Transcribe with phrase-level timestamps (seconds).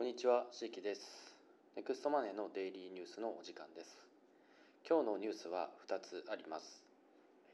[0.00, 1.36] こんにちは、しきです。
[1.76, 4.00] ネクストマネーのデイリーニュースのお時間です。
[4.88, 6.82] 今日のニュースは2つあります。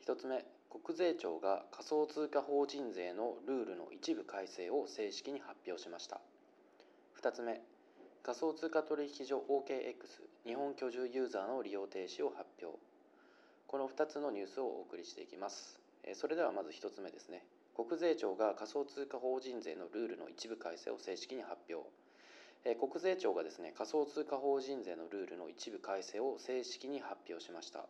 [0.07, 6.21] 1つ目、国税庁が仮想通貨法人税のルールの一部改正を正式に発表しました。
[7.21, 7.61] 2つ目、
[8.23, 12.79] 仮想通貨取引所 OKX 日本居住ユーザーの利用停止を発表。
[13.67, 15.81] この2つのニュースをお送りしていきます。
[16.15, 17.43] それではまず1つ目ですね。
[17.75, 21.91] 国税庁が仮想通貨法人税のルールの一部改正を正式に発表。
[22.75, 27.87] 国税庁がですね仮想通貨法人税のルールの一部改正を正式に発表しました。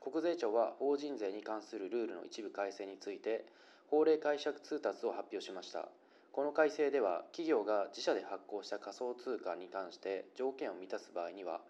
[0.00, 3.44] 国税庁は法人税に関するルールの一部改正について
[3.88, 5.88] 法令解釈通達を発表しました。
[6.30, 11.60] この改正では企業が自社で発行した仮想通貨に関して条件を満たす場合には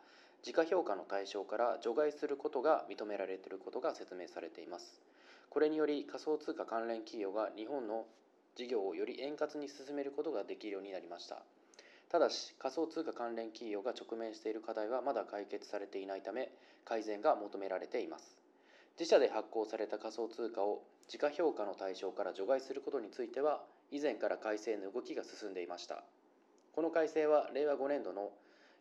[0.43, 5.01] 時価評価の対象から除外することが認められていることが説明されています。
[5.49, 8.05] これにより仮想通貨関連企業が日本の
[8.57, 11.43] 事業をより円滑に進めることができるようになりました。
[12.15, 16.49] ただし仮想通貨関連企業が直面している課題はまだ解決されていないため
[16.85, 18.37] 改善が求められています。
[18.97, 26.05] 自社で発行された仮想通貨を時価評価の対象から除外することについては以前から改正の動きが進んでいました。
[26.71, 28.31] この改正は令和5年度の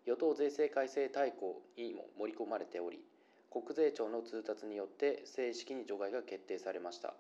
[0.06, 3.00] 与党税制改正大綱にも盛り込まれており
[3.50, 7.16] 国税庁の通達によって正式に除外が決定されました。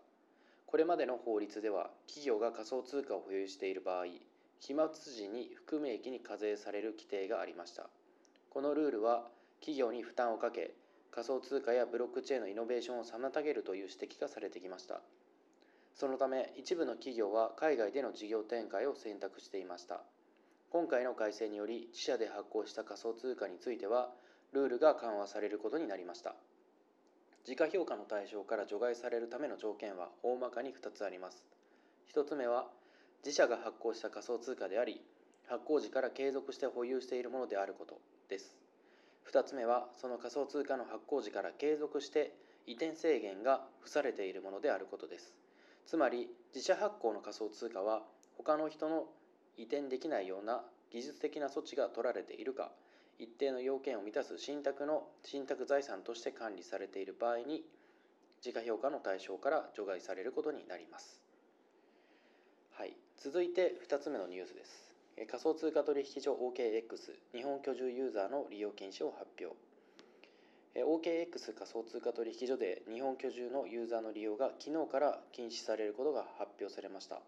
[0.67, 4.05] これまでの法律では企業が仮想通貨を保有している場合
[4.63, 7.89] 期末時に含み益に課税される規定がありました。
[8.49, 9.27] このルールは
[9.59, 10.71] 企業に負担をかけ
[11.11, 15.01] 仮想通貨やブロックチェーンのイノベーションを妨げるという指摘がされてきました。
[15.93, 20.01] そのため一部の企業は海外での事業展開を選択していました。
[20.69, 24.11] 今回の改正により自社で発行した仮想通貨については
[24.53, 26.35] ルールが緩和されることになりました。
[27.43, 31.43] 時価評価の対象から除外されるための条件は大まかに2つあります。
[32.15, 32.69] 1つ目は
[33.25, 35.01] 自社が発行した仮想通貨であり
[35.47, 37.99] 発行時から継続して保有しているものであること
[38.29, 38.57] です。
[39.31, 42.35] 2つ目はその仮想通貨の発行時から継続して
[42.67, 45.33] 移転制限が付されているものであることです。
[45.85, 48.03] つまり自社発行の仮想通貨は
[48.37, 49.05] 他の人の
[49.57, 52.71] 移転できないような技術的な措置が取られているか
[53.19, 57.63] 一定の要件を満たす信託の信託財産として管理されている場合に
[58.41, 61.22] 時価評価の対象から除外されることになります、
[63.23, 64.91] 続いて2つ目のニュースです。
[65.31, 66.83] 仮想通貨取引所 OKX
[67.33, 69.55] 日本居住ユーザーの利用禁止を発表。
[70.75, 77.21] OKX 仮想通貨取引所で日本居住のユーザーの利用が昨日から禁止されることが発表されました。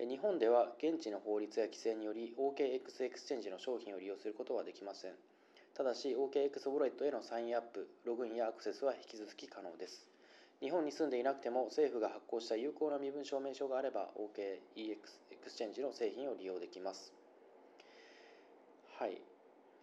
[0.00, 5.12] 日本では現地の法律や規制により OKX エクスチェンジの商品を利用することはできません。
[5.72, 10.17] ただし OKX ウォレットへのサインアップ、ログインやアクセスは引き続き可能です。
[10.60, 14.96] 日本に住んでいなくても政府が発行した有効な身分証明書があれば OKX
[15.30, 17.12] エクスチェンジの製品を利用できます。
[18.98, 19.20] はい、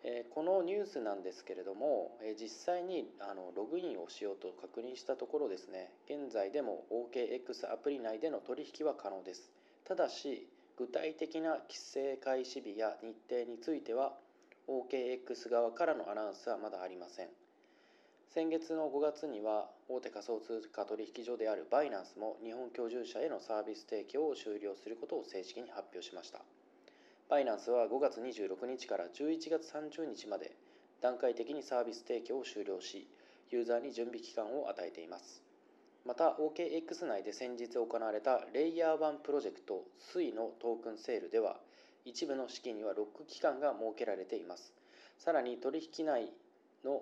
[0.03, 9.49] えーこのニュースなんですけれども、えー実際にあのログインをしようと確認したところですね現在でも OKX アプリ内での取引は可能です。
[9.85, 10.45] ただし
[10.77, 14.17] 具体的な規制開始日や日程については
[14.67, 17.44] OKX 側からのアナウンスはまだありません。
[18.33, 26.41] 先月の5月には大手仮想通貨取引所であるバイナンスも日本居住者へのサービス提供を終了することを正式に発表しました。
[27.29, 30.55] バイナンスは5月26日から11月30日まで
[31.01, 33.07] 段階的にサービス提供を終了し
[33.51, 35.41] ユーザーに準備期間を与えています。
[36.05, 41.57] また OKX 内で先日行われたレイヤー1プロジェクト SUI のトークンセールでは
[42.05, 44.73] 一部の資金にはロック期間が設けられています。
[45.17, 46.31] さらに取引内
[46.83, 47.01] の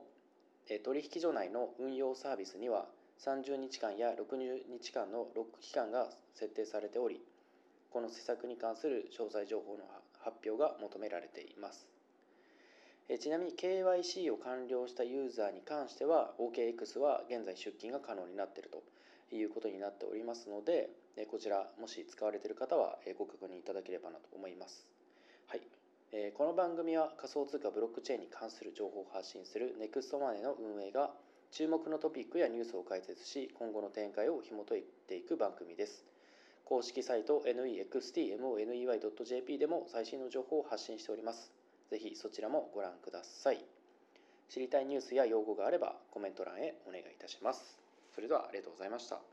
[0.84, 2.86] 取引所内の運用サービスには
[3.20, 7.22] 30日間や60日間のロック期間が設定されており
[7.92, 9.84] この施策に関する詳細情報の
[10.20, 11.86] 発表が求められています。
[13.20, 20.90] ちなみに KYC を完了したユーザーに関しては OKX は現在出金が可能になっているということになっておりますので
[21.30, 24.88] こちらもし使われている方はご確認いただければなと思います。
[26.16, 31.10] えこの番組は仮想通貨ブロックチェーンに関する情報を発信する NEXT マネーの運営が
[31.52, 36.06] 注目のトピックやニュースを解説し今後の展開を紐解いていく番組です。
[36.66, 41.52] 公式サイト nextmoney.jp でも最新の情報を発信しております。
[41.90, 43.66] ぜひそちらもご覧ください。
[44.50, 47.80] 知りたいニュースや用語があればコメント欄へお願いいたします。
[48.14, 49.33] それではありがとうございました。